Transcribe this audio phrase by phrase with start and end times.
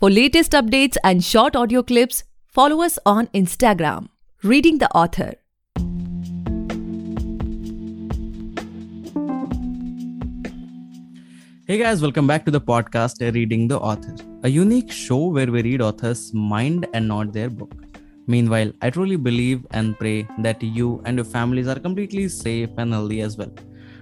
[0.00, 4.08] For latest updates and short audio clips, follow us on Instagram,
[4.42, 5.34] Reading the Author.
[11.68, 15.62] Hey guys, welcome back to the podcast Reading the Author, a unique show where we
[15.62, 17.72] read authors' mind and not their book.
[18.26, 22.92] Meanwhile, I truly believe and pray that you and your families are completely safe and
[22.92, 23.54] healthy as well.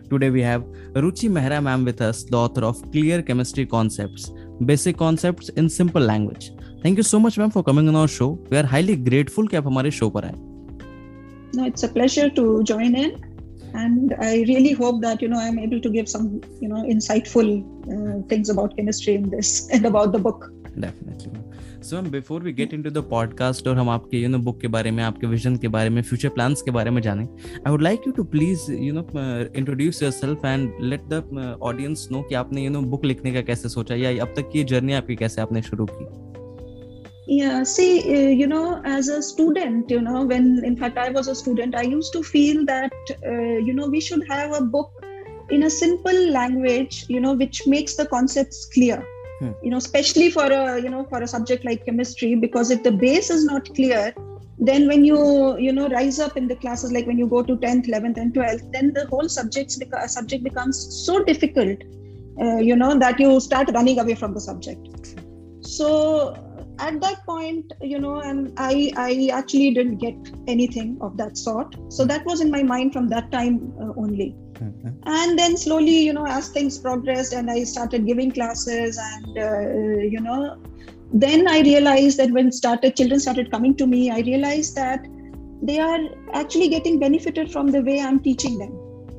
[0.09, 0.63] Today we have
[0.95, 4.31] Ruchi Mehra ma'am with us, the author of Clear Chemistry Concepts,
[4.66, 6.52] Basic Concepts in Simple Language.
[6.84, 8.28] Thank you so much ma'am for coming on our show.
[8.50, 10.36] We are highly grateful कि आप हमारे show पर आए.
[11.56, 13.12] No, it's a pleasure to join in,
[13.74, 16.30] and I really hope that you know I'm able to give some
[16.62, 17.52] you know insightful
[17.96, 20.52] uh, things about chemistry in this and about the book.
[20.80, 21.41] Definitely.
[21.85, 24.69] So ma'am before we get into the podcast और हम आपके you know book के
[24.75, 27.83] बारे में आपके vision के बारे में फ्यूचर प्लान्स के बारे में जाने I would
[27.83, 29.05] like you to please you know
[29.59, 33.69] introduce yourself and let the audience know कि आपने यू नो बुक लिखने का कैसे
[33.69, 36.11] सोचा या अब तक की जर्नी आपकी कैसे आपने शुरू की
[37.29, 41.29] yeah see uh, you know as a student you know when in fact i was
[41.33, 45.07] a student i used to feel that uh, you know we should have a book
[45.57, 48.99] in a simple language you know which makes the concepts clear
[49.43, 49.53] hmm.
[49.63, 52.93] you know especially for a you know for a subject like chemistry because if the
[53.05, 54.15] base is not clear
[54.69, 55.19] then when you
[55.67, 58.35] you know rise up in the classes like when you go to 10th 11th and
[58.35, 61.79] 12th then the whole subjects beca- subject becomes so difficult
[62.43, 65.17] uh, you know that you start running away from the subject
[65.61, 65.89] so
[66.79, 70.15] at that point you know and i i actually didn't get
[70.55, 74.35] anything of that sort so that was in my mind from that time uh, only.
[75.05, 79.61] And then slowly, you know, as things progressed and I started giving classes and, uh,
[80.01, 80.59] you know,
[81.13, 85.07] then I realized that when started children started coming to me, I realized that
[85.63, 86.01] they are
[86.33, 88.71] actually getting benefited from the way I'm teaching them.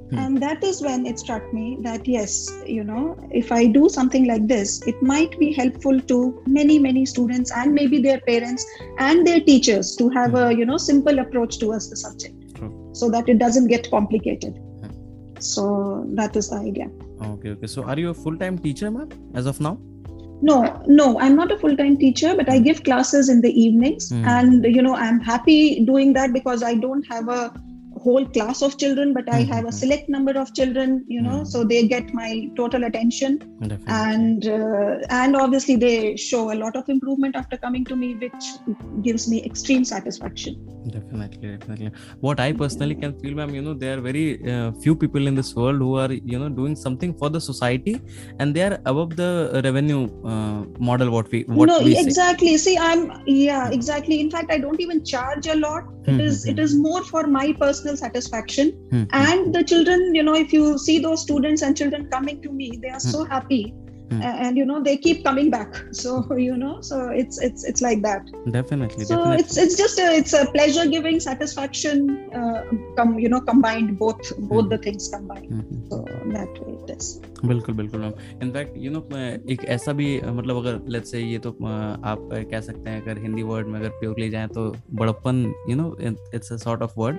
[0.09, 0.17] Hmm.
[0.17, 4.25] And that is when it struck me that yes, you know, if I do something
[4.25, 8.65] like this, it might be helpful to many, many students and maybe their parents
[8.99, 10.37] and their teachers to have hmm.
[10.37, 12.35] a, you know, simple approach towards the subject
[12.93, 14.59] so that it doesn't get complicated.
[15.39, 16.89] So that is the idea.
[17.21, 17.67] Okay, okay.
[17.67, 19.77] So are you a full time teacher, ma'am, as of now?
[20.41, 24.09] No, no, I'm not a full time teacher, but I give classes in the evenings.
[24.11, 24.27] Mm.
[24.27, 27.53] And, you know, I'm happy doing that because I don't have a
[28.05, 29.53] whole class of children but i mm-hmm.
[29.53, 31.53] have a select number of children you know mm-hmm.
[31.53, 33.85] so they get my total attention Definitely.
[33.87, 38.45] and uh, and obviously they show a lot of improvement after coming to me which
[39.07, 40.55] gives me extreme satisfaction
[40.97, 41.91] definitely definitely
[42.25, 45.35] what i personally can feel ma'am you know there are very uh, few people in
[45.41, 47.95] this world who are you know doing something for the society
[48.39, 49.31] and they are above the
[49.67, 50.59] revenue uh,
[50.89, 52.63] model what we what no we exactly say.
[52.65, 56.59] see i'm yeah exactly in fact i don't even charge a lot it is it
[56.59, 59.03] is more for my personal satisfaction mm-hmm.
[59.11, 62.77] and the children you know if you see those students and children coming to me
[62.81, 63.09] they are mm-hmm.
[63.09, 63.73] so happy.
[64.21, 68.01] And you know they keep coming back so you know so it's it's it's like
[68.01, 69.39] that definitely so definitely.
[69.43, 72.63] it's it's just a it's a pleasure giving satisfaction uh,
[72.95, 74.69] come you know combined both both mm.
[74.69, 75.89] the things combined mm-hmm.
[75.89, 78.11] so that way it is बिल्कुल बिल्कुल ma'am
[78.43, 78.99] in fact you know
[79.53, 83.43] एक ऐसा भी मतलब अगर let's say ये तो आप कह सकते हैं अगर हिंदी
[83.43, 85.95] वर्ड में अगर प्योरली जाए तो बड़प्पन you know
[86.35, 87.17] it's a sort of word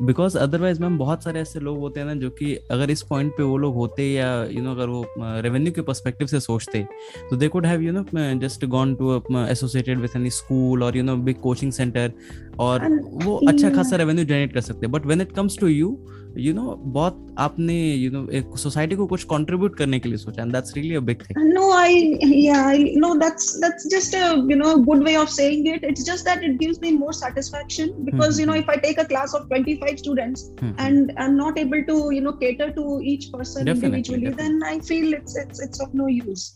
[0.00, 3.32] because otherwise ma'am बहुत सारे ऐसे लोग होते हैं ना जो कि अगर इस पॉइंट
[3.36, 6.40] पे वो लोग होते या यू you नो know, अगर वो रेवेन्यू के परस्पेक्टिव से
[6.40, 6.84] सोचते।
[7.30, 8.04] तो they could have you know
[8.40, 12.12] just gone to associated with any school और you know big coaching centre
[12.60, 12.88] और
[13.24, 15.96] वो अच्छा खासा रेवेन्यू जनरेट कर सकते। But when it comes to you
[16.38, 20.42] you know बहुत आपने यू नो एक सोसाइटी को कुछ कंट्रीब्यूट करने के लिए सोचा
[20.42, 24.56] and that's really a big thing no I yeah no that's that's just a you
[24.56, 28.38] know good way of saying it it's just that it gives me more satisfaction because
[28.40, 30.50] you know if i take a class of 25 students
[30.86, 34.42] and i'm not able to you know cater to each person definitely, individually definitely.
[34.42, 36.46] then i feel it's it's it's of no use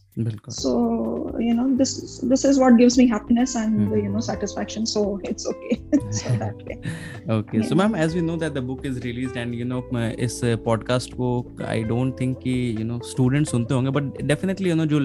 [0.48, 3.96] so you know this this is what gives me happiness and mm-hmm.
[3.96, 6.80] you know satisfaction so it's okay so that way
[7.28, 7.62] okay yeah.
[7.62, 9.82] so ma'am as we know that the book is released and you know
[10.18, 11.28] इस podcast को
[11.66, 14.98] I don't think कि you know student सुनते होंगे but definitely you know जो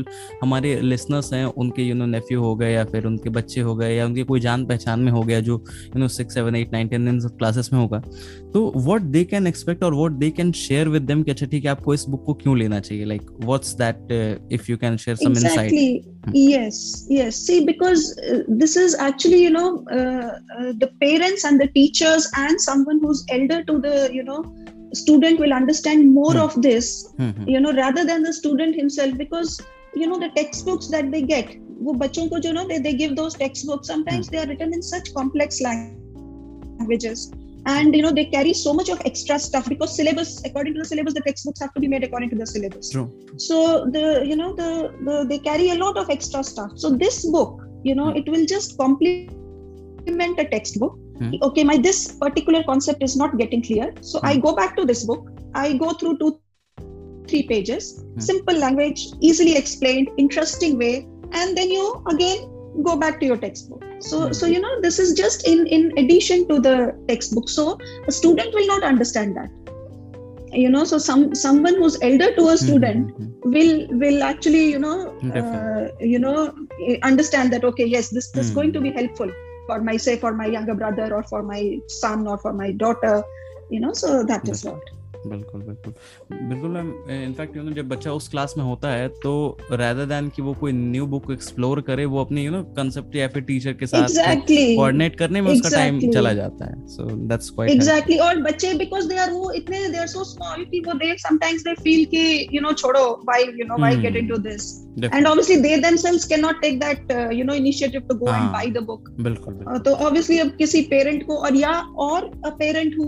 [0.44, 3.94] हमारे listeners हैं उनके you know Neiphiu हो गए या फिर उनके बच्चे हो गए
[3.96, 5.64] या उनके कोई जान पहचान में हो गया जो
[5.96, 8.00] you know six seven eight nine ten classes में होगा
[8.54, 11.66] तो व्हाट दे कैन एक्सपेक्ट और what they can share with them कि अच्छा ठीक
[11.66, 14.12] है आपको इस बुक को क्यों लेना चाहिए like what's that
[14.52, 16.05] if you can share some insight
[16.35, 16.79] yes
[17.09, 21.69] yes see because uh, this is actually you know uh, uh, the parents and the
[21.77, 24.39] teachers and someone who's elder to the you know
[24.93, 26.43] student will understand more mm.
[26.47, 26.91] of this
[27.21, 27.49] mm-hmm.
[27.49, 29.61] you know rather than the student himself because
[29.95, 31.57] you know the textbooks that they get
[31.87, 34.31] वो बच्चों को they, they give those textbooks sometimes mm.
[34.33, 37.31] they are written in such complex languages
[37.66, 40.86] and you know they carry so much of extra stuff because syllabus according to the
[40.86, 43.12] syllabus the textbooks have to be made according to the syllabus True.
[43.38, 47.26] so the you know the, the they carry a lot of extra stuff so this
[47.30, 51.34] book you know it will just complement a textbook Hmm.
[51.44, 54.40] okay my this particular concept is not getting clear so i Hmm.
[54.46, 56.30] go back to this book i go through two
[57.30, 58.20] three pages Hmm.
[58.20, 61.08] simple language easily explained interesting way
[61.42, 62.40] and then you again
[62.84, 64.32] go back to your textbook so Hmm.
[64.32, 66.76] so you know this is just in in addition to the
[67.08, 67.78] textbook so
[68.08, 69.50] a student will not understand that
[70.54, 73.34] you know so some someone who's elder to a student Mhm.
[73.56, 73.74] will
[74.04, 74.98] will actually you know
[75.40, 76.54] uh, you know
[77.04, 78.56] understand that okay yes this this is Hmm.
[78.60, 79.32] going to be helpful
[79.68, 83.16] for my say for my younger brother or for my son or for my daughter
[83.70, 84.66] you know so that is Definitely.
[84.66, 84.82] what
[85.28, 85.94] बिल्कुल बिल्कुल।
[86.50, 89.32] बिल्कुल ma'am in fact you know जब बच्चा उस class में होता है तो
[89.72, 93.28] रैदर देन कि वो कोई न्यू बुक एक्सप्लोर करे वो अपने यू नो कंसेप्ट या
[93.28, 94.76] फिर टीचर के साथ exactly.
[94.76, 95.66] कोऑर्डिनेट करने में exactly.
[95.66, 99.52] उसका टाइम चला जाता है। सो दैट्स क्वाइट एग्जैक्टली और बच्चे बिकॉज़ दे आर वो
[99.52, 103.04] इतने दे आर सो स्मॉल कि वो दे समटाइम्स दे फील कि यू नो छोड़ो
[103.26, 103.96] why you know why.
[103.98, 108.16] Get into this and obviously they themselves cannot take that uh, you know initiative to
[108.16, 108.40] go हाँ.
[108.40, 109.10] and buy the book.
[109.22, 111.72] बिल्कुल Uh, तो obviously अब किसी parent को और या
[112.06, 112.32] और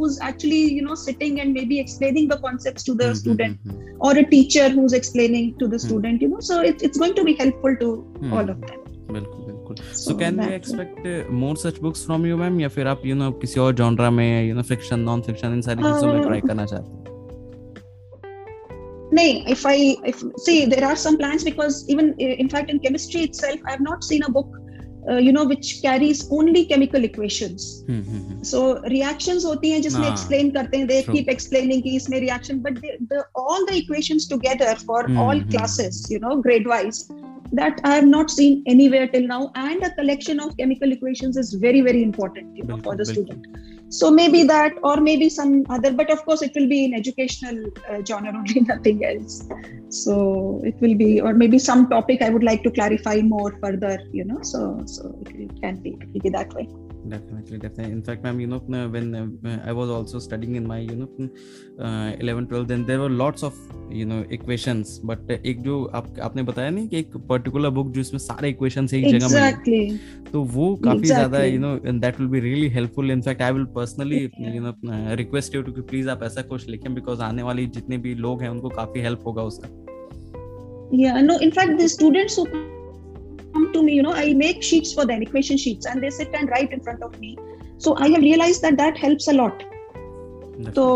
[0.05, 3.71] is actually you know sitting and maybe explaining the concepts to the hmm, student hmm,
[3.71, 5.87] hmm, or a teacher who's explaining to the mm-hmm.
[5.87, 6.39] student you know.
[6.39, 7.91] So it, it's going to be helpful to
[8.21, 8.79] hmm, all of them.
[9.11, 12.87] बिल्कुल बिल्कुल। So so can we expect more such books from you ma'am या फिर
[12.87, 16.13] आप you know किसी और genre में you know fiction non fiction इन सारी चीज़ों
[16.13, 17.02] में Uh, ट्राई करना चाहते हैं?
[19.19, 19.77] nay if i
[20.11, 23.71] if see there are some plans because even eh, in fact in chemistry itself i
[23.71, 24.59] have not seen a book
[25.09, 27.83] uh, you know which carries only chemical equations.
[28.41, 31.15] So reactions hoti hain jisme ah, explain karte hain they true.
[31.15, 32.79] keep explaining ki isme reaction but
[33.11, 37.01] the all the equations together for hmm, all classes you know grade wise
[37.59, 39.41] that i have not seen anywhere till now.
[39.55, 43.13] And a collection of chemical equations is very very important you know for the bilkul.
[43.13, 43.47] student.
[43.99, 47.57] So maybe that or maybe some other but of course it will be in educational
[47.87, 49.47] uh, genre only nothing else.
[49.89, 53.99] So it will be or maybe some topic I would like to clarify more further
[54.11, 56.67] you know so so it, can be it will be that way.
[57.11, 60.65] Definitely definitely in fact ma'am you know uh, when uh, i was also studying in
[60.67, 61.07] my you know
[61.79, 63.53] uh, 11 12 then there were lots of
[63.91, 67.91] you know equations but uh, एक जो आप आपने बताया नहीं कि एक particular book
[67.93, 69.81] जो इसमें सारे इक्वेशंस एक जगह में Exactly.
[70.31, 71.43] तो वो काफ़ी ज़्यादा.
[71.43, 74.73] You know that will be really helpful in fact I will personally you know
[75.15, 78.49] request you to please आप ऐसा कुछ लिखें बिकॉज़ आने वाली जितने भी लोग हैं
[78.49, 79.69] उनको काफ़ी हेल्प होगा उसका
[80.95, 82.43] Yeah, no, in fact, the students who
[83.53, 86.33] come to me you know i make sheets for them equation sheets and they sit
[86.33, 87.37] and write in front of me
[87.77, 89.63] so i have realized that that helps a lot
[90.65, 90.87] So, so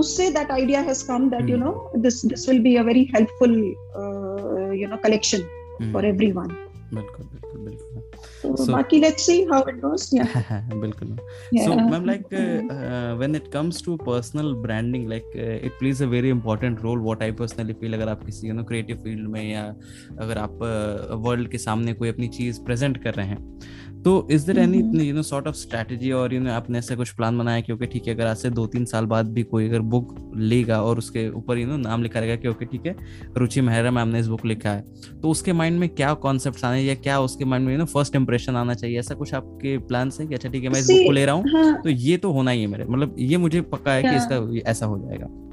[0.00, 1.50] usse that idea has come that mm.
[1.50, 1.64] you hmm.
[1.64, 3.52] know this this will be a very helpful
[4.00, 5.42] uh, you know collection
[5.80, 5.92] mm.
[5.92, 6.12] for hmm.
[6.12, 6.52] everyone
[6.94, 10.24] बिल्कुल बिल्कुल बिल्कुल। So बाकी let's see how it goes या
[10.74, 11.16] बिल्कुल।
[11.64, 12.26] So ma'am like
[13.18, 15.30] when it comes to personal branding like
[15.64, 18.64] it plays a very important role what I personally feel अगर आप किसी you know
[18.64, 19.64] creative field में या
[20.20, 20.58] अगर आप
[21.26, 23.58] वर्ल्ड uh, के सामने कोई अपनी चीज़ प्रेजेंट कर रहे हैं।
[24.04, 25.02] तो is there any.
[25.04, 27.86] You know sort of strategy और यू नो आपने ऐसा कुछ प्लान बनाया कि ओके
[27.86, 30.98] ठीक है अगर आज से दो तीन साल बाद भी कोई अगर बुक लेगा और
[30.98, 32.96] उसके ऊपर यू नो नाम लिखा रहेगा कि ओके ठीक है
[33.36, 34.84] रुचि मेहरा मैम ने इस बुक लिखा है
[35.22, 38.16] तो उसके माइंड में क्या कॉन्सेप्ट आने या क्या उसके माइंड में यू नो फ़र्स्ट
[38.16, 38.98] इंप्रेशन आना चाहिए?
[38.98, 41.34] ऐसा कुछ आपके प्लान है कि अच्छा ठीक है मैं इस बुक को ले रहा
[41.34, 44.16] हूँ हाँ, तो ये तो होना ही है मेरे मतलब ये मुझे पक्का है कि
[44.16, 45.49] इसका ऐसा हो जाएगा।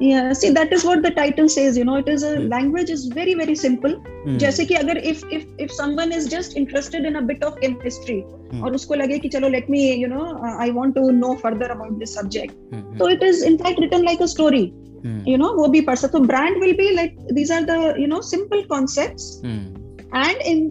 [0.00, 0.32] yeah.
[0.32, 1.76] See, that is what the title says.
[1.76, 2.48] You know, it is a Hmm.
[2.54, 3.94] language is very very simple.
[4.26, 7.56] हम्म, जैसे कि अगर if if if someone is just interested in a bit of
[7.64, 8.18] chemistry
[8.50, 8.62] Hmm.
[8.64, 11.70] और उसको लगे कि चलो let me you know uh, I want to know further
[11.76, 14.62] about this subject hmm, so it is in fact written like a story
[15.06, 17.78] hmm, you know वो भी पढ़ सकते तो brand will be like these are the
[18.04, 20.64] you know simple concepts hmm, and in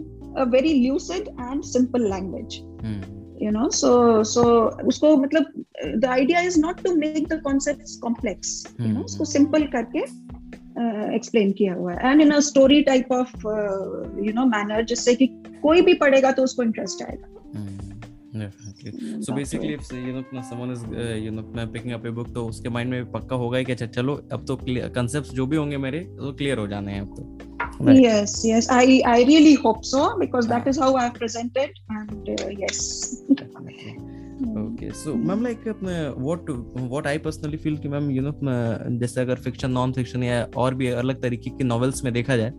[0.46, 3.14] a very lucid and simple language hmm,
[3.45, 4.43] You know so so
[4.87, 5.65] उसको मतलब
[5.97, 9.99] the idea is not to make the concept complex you know उसको simple करके
[11.17, 12.11] explain uh, किया हुआ है.
[12.11, 13.37] And in a story type of
[14.25, 15.27] you know manner जिससे कि
[15.63, 17.29] कोई भी पढ़ेगा तो उसको इंटरेस्ट आएगा.
[18.35, 19.33] तो
[25.23, 25.77] जो भी होंगे
[34.59, 38.33] okay so ma'am like what what I personally feel कि मैम यू नो
[38.99, 42.53] जैसे अगर फिक्शन नॉन फिक्शन या और भी अलग तरीके के नॉवेल्स में देखा जाए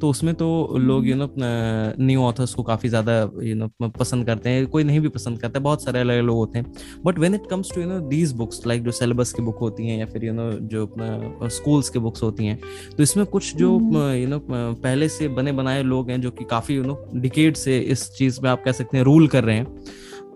[0.00, 4.50] तो उसमें तो लोग यू नो न्यू ऑथर्स को काफ़ी ज़्यादा यू नो पसंद करते
[4.50, 6.72] हैं। कोई नहीं भी पसंद करता बहुत सारे अलग लोग होते हैं।
[7.04, 9.88] But when it comes to you know these books like जो सिलेबस की बुक होती
[9.88, 12.58] हैं या फिर यू नो जो स्कूल्स की बुक्स होती हैं
[12.96, 13.70] तो इसमें कुछ जो
[14.14, 17.78] यू नो पहले से बने बनाए लोग हैं जो कि काफ़ी यू नो डिकेड से
[17.78, 19.66] इस चीज़ में आप कह सकते हैं रूल कर रहे हैं।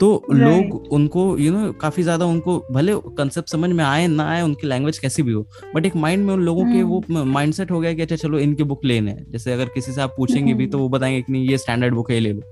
[0.02, 4.06] तो लोग उनको यू you नो know, काफ़ी ज़्यादा उनको भले कंसेप्ट समझ में आए
[4.06, 7.02] ना आए उनकी लैंग्वेज कैसी भी हो बट एक माइंड में उन लोगों के वो
[7.08, 10.14] माइंडसेट हम्म। हो गया कि अच्छा चलो इनकी बुक लेने जैसे अगर किसी से आप
[10.16, 12.42] पूछेंगे भी तो वो बताएँगे कि नहीं ये स्टैंडर्ड बुक है ले लो।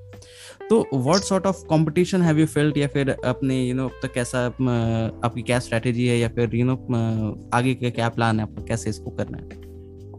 [0.69, 4.12] तो what sort of competition have you felt या फिर अपने यू नो अब तक
[4.12, 6.75] कैसा आपकी क्या स्ट्रेटेजी है या फिर यू नो
[7.54, 9.69] आगे का क्या प्लान है आपका कैसे इसको करना है?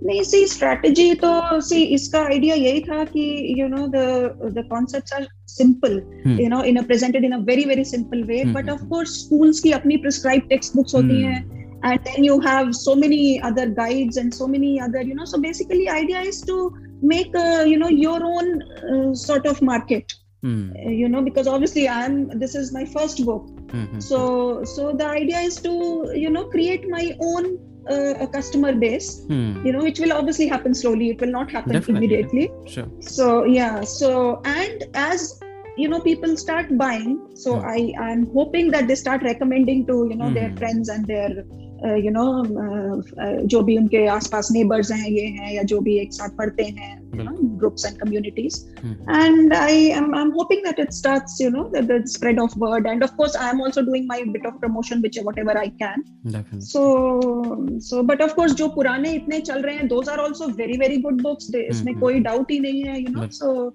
[0.05, 5.13] नहीं सी स्ट्रेटेजी तो सी इसका आइडिया यही था कि you know the the concepts
[5.13, 6.01] are simple
[6.41, 9.60] you know in a presented in a very very simple way but of course schools
[9.60, 11.34] की अपनी प्रिस्क्राइब टेक्स्ट बुक्स होती hmm.
[11.34, 15.25] हैं and then you have so many other guides and so many other you know
[15.25, 16.70] so basically idea is to
[17.03, 20.13] make you know your own sort of market
[21.00, 24.91] you know because obviously I am this is is first book so so so so
[24.98, 25.74] the idea is to
[26.22, 26.88] you know create
[27.88, 29.66] a customer base hmm.
[29.66, 32.06] you know which will obviously happen slowly it will not happen Definitely.
[32.06, 35.40] immediately sure so yeah so and as
[35.78, 37.66] you know people start buying so hmm.
[37.66, 40.34] i i'm hoping that they start recommending to you know hmm.
[40.34, 41.44] their friends and their
[42.05, 42.25] you know
[43.53, 46.95] जो भी उनके आसपास neighbours हैं ये हैं या जो भी एक साथ पढ़ते हैं
[47.59, 52.03] groups and communities and I am I am hoping that it starts you know the
[52.09, 55.19] spread of word and of course I am also doing my bit of promotion which
[55.19, 56.85] whatever I can so
[57.88, 60.97] so but of course जो पुराने इतने चल रहे हैं those are also very very
[61.03, 63.75] good books इसमें कोई doubt ही नहीं है you know so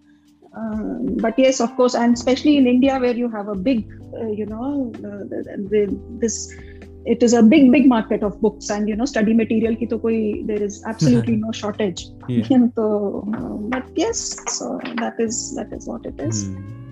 [0.53, 4.27] Uh, but yes, of course, and especially in India, where you have a big, uh,
[4.27, 5.37] you know, uh, the,
[5.69, 6.53] the, this
[7.06, 9.98] it is a big big market of books and you know study material ki to
[10.06, 10.16] koi
[10.50, 12.64] there is absolutely no shortage yeah.
[12.78, 12.88] so
[13.74, 14.24] but yes
[14.56, 14.72] so
[15.04, 16.85] that is that is what it is hmm.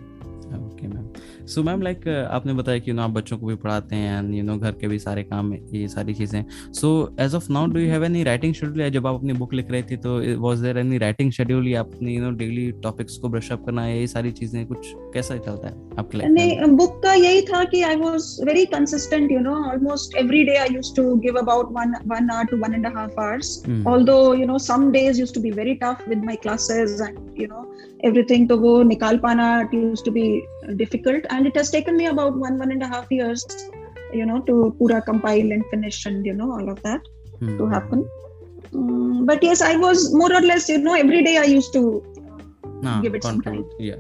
[1.47, 4.35] So ma'am like आपने बताया कि you no आप बच्चों को भी पढ़ाते हैं and
[4.35, 7.81] you no घर के भी सारे काम ये सारी चीज़ें। So as of now do
[7.81, 10.59] you have any writing schedule या जब आप अपनी बुक लिख रही थी तो was
[10.59, 13.99] there any writing schedule या अपनी यू नो डेली टॉपिक्स को ब्रश अप करना है?
[14.01, 17.83] ये सारी चीज़ें कुछ कैसा चलता है आपके लाइफ नहीं बुक का यही था कि
[17.83, 21.95] I was very consistent you know almost every day I used to give about 1
[22.13, 25.51] 1 hour to 1 and half hours although you know some days used to be
[25.61, 30.05] very tough with my classes and you know everything to go nikal pana it used
[30.05, 31.25] to be difficult.
[31.31, 33.47] And it has taken me about one one and a half years
[34.13, 37.01] you know to pura compile and finish and you know all of that
[37.39, 37.49] hmm.
[37.49, 37.59] mm.
[37.59, 38.09] to happen.
[38.75, 41.83] Um, but yes i was more or less you know every day i used to
[42.85, 43.65] ah, give it some time.
[43.79, 43.97] yeah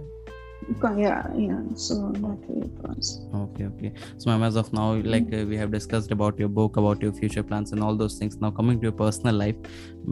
[0.97, 3.93] yeah yeah so that way it was okay okay.
[4.19, 7.13] So ma'am as of now like uh, we have discussed about your book about your
[7.13, 8.37] future plans and all those things.
[8.37, 9.57] Now coming to your personal life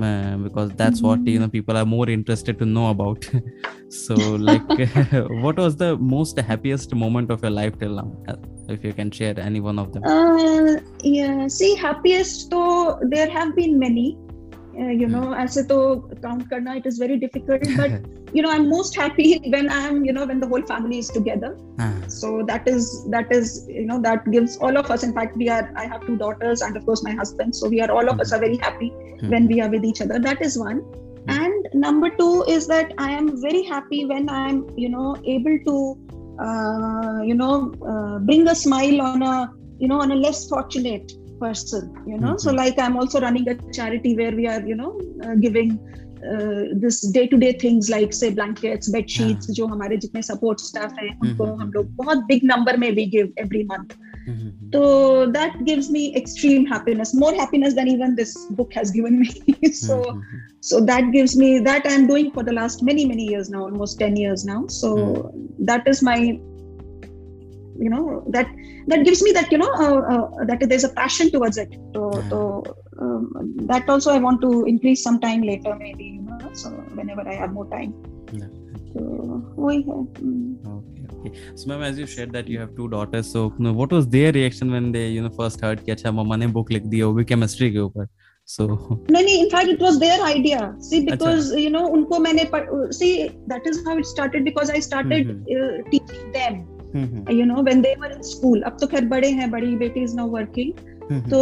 [0.01, 1.07] uh, because that's mm-hmm.
[1.07, 3.29] what you know people are more interested to know about.
[3.93, 4.67] So like
[5.45, 8.17] what was the most happiest moment of your life till now?
[8.27, 8.37] Uh,
[8.69, 10.03] if you can share any one of them.
[10.05, 14.17] Uh, yeah see happiest so there have been many
[15.02, 15.80] you know ऐसे तो
[16.24, 20.14] count करना it is very difficult but you know i'm most happy when i'm you
[20.16, 21.94] know when the whole family is together ah.
[22.08, 25.50] so that is that is you know that gives all of us in fact we
[25.50, 28.16] are i have two daughters and of course my husband so we are all of
[28.16, 28.22] mm-hmm.
[28.22, 29.30] us are very happy mm-hmm.
[29.30, 31.40] when we are with each other that is one mm-hmm.
[31.42, 35.78] and number two is that i am very happy when i'm you know able to
[36.46, 41.14] uh, you know uh, bring a smile on a you know on a less fortunate
[41.42, 42.38] person you know mm-hmm.
[42.38, 45.80] so like i'm also running a charity where we are you know uh, giving
[46.26, 49.56] uh, this day to day things like say blankets bed sheets yeah.
[49.56, 51.62] जो हमारे जितने support staff हैं उनको mm-hmm.
[51.62, 53.96] हम लोग बहुत big number में we give every month
[54.28, 54.50] mm-hmm.
[54.74, 59.72] so that gives me extreme happiness more happiness than even this book has given me
[59.72, 60.22] so mm-hmm.
[60.72, 64.00] so that gives me that i'm doing for the last many many years now almost
[64.00, 65.66] 10 years now so mm-hmm.
[65.72, 66.20] that is my
[67.82, 68.48] you know that
[68.88, 72.12] that gives me that you know uh, uh, that there's a passion towards it so,
[72.30, 72.64] so
[73.00, 76.70] um, that also i want to increase some time later maybe you know so
[77.00, 77.94] whenever i have more time
[78.34, 78.48] yeah.
[78.94, 79.00] so
[79.56, 80.56] we have, mm.
[80.78, 83.74] okay okay so ma'am as you shared that you have two daughters so you know,
[83.74, 86.72] what was their reaction when they you know first heard कि अच्छा मम्मा ने book
[86.72, 88.08] लिख दी वो भी chemistry के ऊपर
[88.50, 91.64] so no no in fact it was their idea see because Achha.
[91.64, 92.44] you know unko maine
[93.00, 93.10] see
[93.48, 95.34] that is how it started because i started
[96.97, 100.29] You know when they were in school अब तो खैर बड़े हैं बड़ी बेटी is now
[100.31, 100.73] working
[101.31, 101.41] तो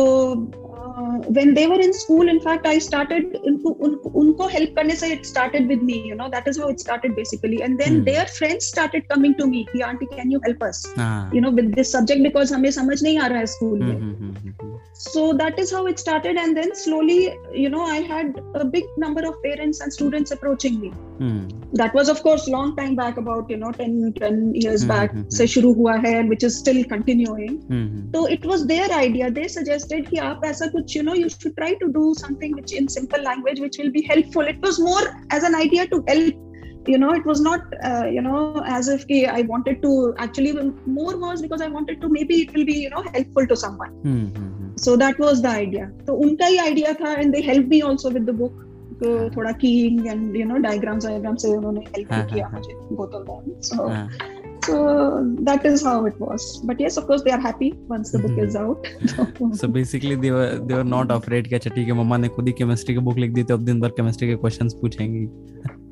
[1.31, 6.03] when they were in school in fact I started उनको help करने से it started with me
[6.09, 9.47] you know that is how it started basically and then their friends started coming to
[9.47, 10.83] me aunty can you help us
[11.35, 14.15] you know with this subject because हमें समझ नहीं आ रहा है school में। हम्म,
[14.15, 14.70] हम्म, हम्म,
[15.01, 18.85] so that is how it started and then slowly you know i had a big
[18.99, 20.91] number of parents and students approaching me
[21.21, 21.39] hmm.
[21.73, 24.93] that was of course long time back about you know 10 10 years mm-hmm.
[24.95, 25.31] back mm-hmm.
[25.39, 28.03] se shuru hua hai which is still continuing mm-hmm.
[28.15, 31.57] so it was their idea they suggested ki aap aisa kuch you know you should
[31.63, 35.05] try to do something which in simple language which will be helpful it was more
[35.39, 36.47] as an idea to help
[36.87, 40.53] you know it was not uh, you know as if ki, i wanted to actually
[40.87, 43.91] more was because i wanted to maybe it will be you know helpful to someone
[44.05, 44.79] hmm, hmm, hmm.
[44.79, 48.11] so that was the idea तो उनका ही idea था and they helped me also
[48.17, 48.67] with the book
[49.03, 49.29] तो हाँ.
[49.37, 52.61] थोड़ा keying and you know diagrams diagram से उन्होंने help हाँ, किया हाँ, हाँ.
[52.61, 54.09] मुझे both of them so हाँ.
[54.65, 54.75] so
[55.51, 58.33] that is how it was but yes of course they are happy once the book
[58.33, 58.49] Mhm.
[58.49, 58.91] is out
[59.63, 62.47] so basically they were they were not afraid कि अच्छा ठीक है मम्मा ने खुद
[62.47, 65.25] ही chemistry की book लिख दी तो अब दिन भर केमिस्ट्री के क्वेश्चंस पूछेंगी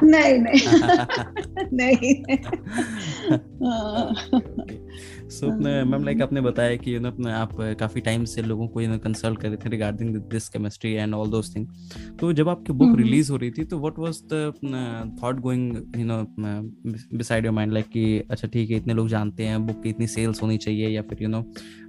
[0.02, 0.68] नहीं नहीं।
[1.72, 2.24] नहीं।
[3.64, 4.14] हाँ.
[5.30, 8.80] सो मैम लाइक आपने बताया कि यू नो अपने आप काफ़ी टाइम से लोगों को
[8.80, 11.66] यू नो कंसल्ट कर रहे थे regarding this chemistry and all those thing
[12.20, 12.98] तो जब आपकी बुक हम्म.
[12.98, 17.72] रिलीज़ हो रही थी तो what was the thought going you know beside your mind
[17.72, 20.88] like कि अच्छा ठीक है इतने लोग जानते हैं बुक की इतनी सेल्स होनी चाहिए
[20.88, 21.44] या फिर यू नो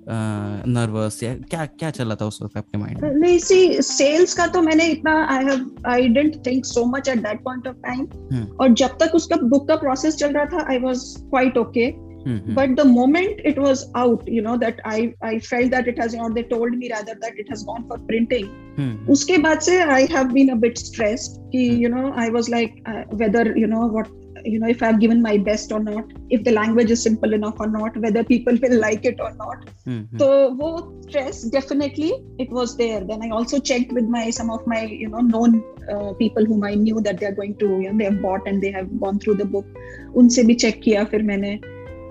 [0.08, 3.12] नर्वस या क्या क्या चला था उस वक्त आपके माइंड में?
[3.12, 7.20] नहीं सी सेल्स का तो मैंने इतना I have I didn't think so much at
[7.20, 8.46] that point of time hmm.
[8.56, 11.90] और जब तक उसका बुक का प्रोसेस चल रहा था I was quite okay
[12.27, 14.99] hmm, but the moment it was out you know that i
[15.31, 17.99] i felt that it has or they told me rather that it has gone for
[18.11, 18.47] printing
[18.79, 21.81] hmm, uske baad se i have been a bit stressed ki Hmm.
[21.83, 24.09] you know i was like uh, whether you know what
[24.53, 27.61] you know if i've given my best or not if the language is simple enough
[27.67, 30.27] or not whether people will like it or not hmm, hmm, so
[30.63, 30.73] wo
[31.05, 32.11] stress definitely
[32.47, 35.55] it was there then i also checked with my some of my you know known
[35.93, 38.51] uh, people whom i knew that they are going to you know they have bought
[38.53, 39.81] and they have gone through the book
[40.25, 41.49] unse bhi check kiya fir maine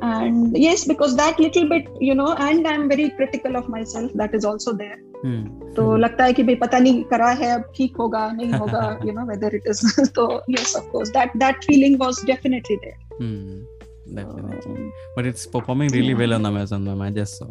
[0.05, 4.33] and yes because that little bit you know and i'm very critical of myself that
[4.39, 5.99] is also there हम्म, तो हम्म.
[6.03, 9.25] लगता है कि भाई पता नहीं करा है अब ठीक होगा नहीं होगा you know
[9.29, 9.83] whether it is
[10.17, 10.25] तो
[10.55, 13.61] yes of course that that feeling was definitely there Hmm,
[14.17, 14.73] definitely.
[14.73, 16.21] Um, But it's performing really Yeah.
[16.23, 17.01] well on Amazon, ma'am.
[17.07, 17.47] I just saw.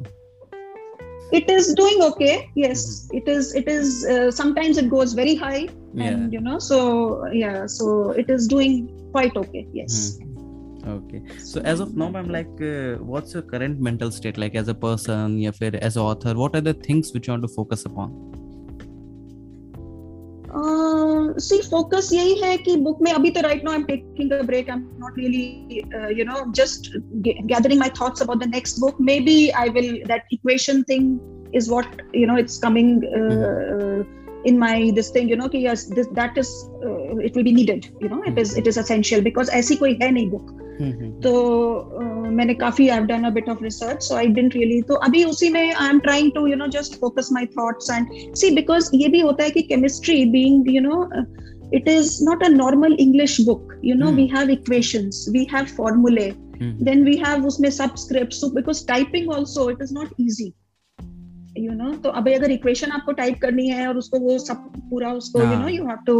[1.37, 3.19] it is doing okay yes Mm-hmm.
[3.19, 6.09] it is it is uh, sometimes it goes very high Yeah.
[6.09, 6.81] and you know so
[7.43, 7.87] yeah so
[8.23, 8.75] it is doing
[9.17, 10.29] quite okay yes Hmm.
[10.88, 11.22] Okay.
[11.44, 14.74] So as of now, I'm like, uh, what's your current mental state like as a
[14.74, 16.34] person, या फिर as an author?
[16.36, 18.18] What are the things which you want to focus upon?
[21.46, 24.42] See focus यही है कि book में अभी तो right now I am taking a
[24.46, 26.92] break I am not really you know just
[27.82, 31.10] my thoughts about the next book maybe i will that equation thing
[31.60, 34.00] is what you know it's coming uh, uh,
[34.52, 36.54] in my this thing you know कि yes this that is
[36.88, 39.98] uh, it will be needed you know it is it is essential because ऐसी कोई
[40.02, 41.32] है नहीं book तो
[42.32, 45.50] मैंने काफ़ी I done a bit of research so I didn't really तो अभी उसी
[45.50, 49.08] में I am trying to you know just focus my thoughts and see because ये
[49.08, 51.04] भी होता है कि chemistry being you know
[51.74, 56.32] it is not a normal English book you know we have equations we have फॉर्मूले
[56.62, 60.54] then we have उसमें subscript because typing also it is not easy
[61.60, 65.12] you know तो अभी अगर equation आपको type करनी है और उसको वो सब पूरा
[65.14, 66.18] उसको you know you have to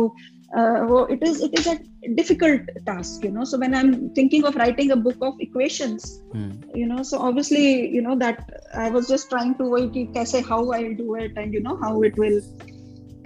[0.56, 1.78] uh, well, it is it is a
[2.16, 3.44] difficult task you know.
[3.44, 6.76] So when i'm thinking of writing a book of equations mm.
[6.76, 9.94] you know so obviously you know that i was just trying to wait
[10.26, 12.40] say how i'll do it and you know how it will.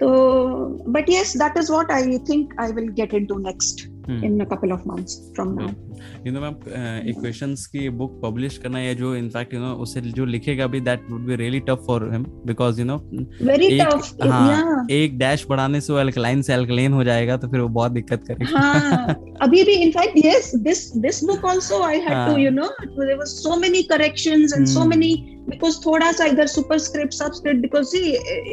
[0.00, 3.86] So but yes that is what i think i will get into next.
[4.10, 8.80] In a couple of months from now you know ma'am equations की book publish करना
[8.80, 12.08] या जो in fact you know उसे जो लिखेगा भी that would be really tough for
[12.12, 12.96] him because you know
[13.42, 17.48] very tough हाँ एक डैश हाँ, बढ़ाने से वो अल्कलाइन से अल्कलेन हो जाएगा तो
[17.48, 21.98] फिर वो बहुत दिक्कत करेगा। हाँ अभी भी in fact yes this this book also I
[22.00, 25.14] had to you know there was so many corrections and so many
[25.48, 28.00] because थोड़ा सा इधर superscript subscript because see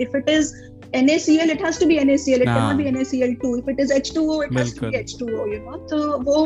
[0.02, 0.54] if it is
[0.94, 2.56] NaCl it has to be NaCl it हाँ.
[2.56, 5.98] cannot be NaCl2 if it is H2O it has to be H2O you know तो
[6.24, 6.38] वो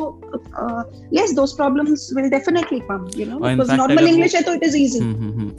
[0.60, 4.53] uh, yes those problems will definitely come you know because fact normal English है तो
[4.60, 5.01] it is easy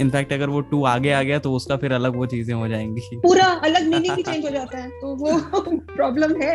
[0.00, 3.16] in fact अगर वो to आगे आ गया तो उसका फिर अलग वो चीज़ें हो जाएँगी
[3.26, 5.38] पूरा अलग मीनिंग ही चेंज हो जाता है तो वो
[5.96, 6.54] प्रॉब्लम है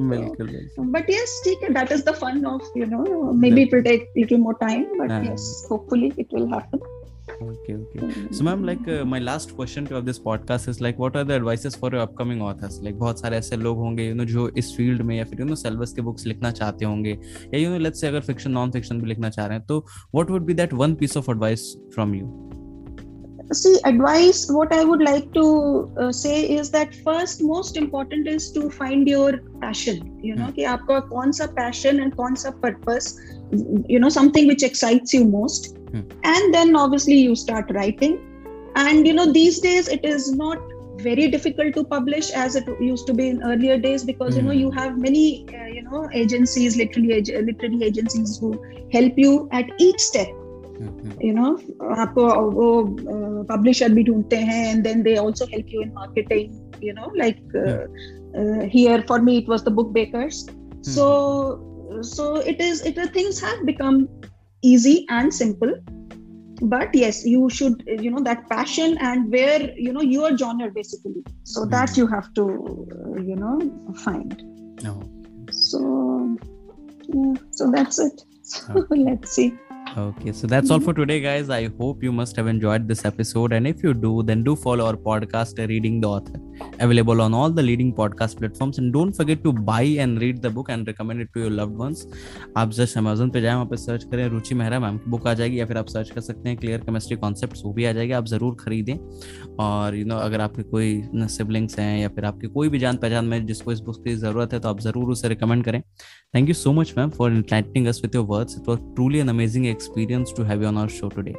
[0.00, 0.54] बिल्कुल
[0.96, 3.04] but yes ठीक है that is the fun of you know
[3.44, 5.22] maybe it will take little more time but हाँ.
[5.28, 6.88] yes hopefully it will happen
[7.42, 8.00] okay okay
[8.30, 11.24] so ma'am like uh, my last question to of this podcast is like what are
[11.24, 14.48] the advices for your upcoming authors like बहुत सारे ऐसे लोग होंगे you know जो
[14.62, 17.10] इस field में या फिर you know सिलेबस के बुक्स लिखना चाहते होंगे
[17.54, 19.84] या you know let's say अगर फिक्शन नॉन फिक्शन भी लिखना चाह रहे हैं तो
[20.16, 22.30] what would be that one piece of advice from you
[23.58, 25.44] see advice what i would like to
[26.02, 29.30] uh, say is that first most important is to find your
[29.62, 29.96] passion
[30.28, 30.54] you know Hmm.
[30.56, 33.08] कि आपका कौन सा passion and कौन सा purpose
[33.87, 36.01] you know something which excites you most Hmm.
[36.23, 38.15] and then obviously you start writing
[38.75, 40.57] and you know these days it is not
[41.03, 44.55] very difficult to publish as it used to be in earlier days because you know
[44.55, 44.59] Hmm.
[44.63, 48.51] you have many uh, you know agencies literary ag- literary agencies who
[48.97, 50.27] help you at each step
[50.79, 51.11] Mhm.
[51.25, 51.51] you know
[52.03, 52.23] आपको
[52.55, 52.67] वो
[53.51, 56.49] publisher भी ढूंढते हैं and then they also help you in marketing
[56.87, 57.83] you know like uh,
[58.39, 60.41] uh, here for me it was the book bakers
[62.02, 64.08] so it is it things have become
[64.62, 65.72] easy and simple
[66.62, 71.22] but yes you should you know that passion and where you know your genre basically
[71.44, 71.70] so mm.
[71.70, 73.58] that you have to uh, you know
[74.04, 74.42] find
[74.86, 75.02] oh.
[75.50, 76.36] so
[77.08, 79.02] yeah, so that's it so okay.
[79.04, 79.52] let's see
[79.96, 81.50] Okay, so that's all for today, guys.
[81.50, 83.52] I hope you must have enjoyed this episode.
[83.52, 86.38] And if you do, then do follow our podcast, Reading the Author,
[86.80, 88.78] available on all the leading podcast platforms.
[88.78, 91.76] And don't forget to buy and read the book and recommend it to your loved
[91.84, 92.04] ones.
[92.56, 95.34] आप just Amazon पे जाए वहाँ पे search करें Ruchi Mehra ma'am की book आ
[95.40, 98.12] जाएगी या फिर आप सर्च कर सकते हैं क्लियर केमिस्ट्री कॉन्सेप्ट वो भी आ जाएगी
[98.20, 98.94] आप ज़रूर खरीदें
[99.64, 101.02] और यू नो अगर आपके कोई
[101.36, 104.52] सिबलिंग्स हैं या फिर आपके कोई भी जान पहचान में जिसको इस बुक की ज़रूरत
[104.52, 105.80] है तो आप ज़रूर उसे रिकमेंड करें
[106.34, 109.28] thank you so much ma'am for interacting us with your words it was truly an
[109.28, 109.74] amazing
[110.40, 111.34] to have you on our show today.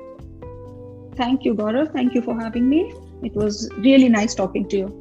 [1.16, 1.94] Thank you, Gaurav.
[1.94, 2.94] Thank you for having me.
[3.24, 5.01] It was really nice talking to you.